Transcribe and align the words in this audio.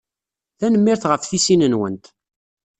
Tanemmirt 0.59 1.03
ɣef 1.09 1.23
tisin-nwent. 1.25 2.05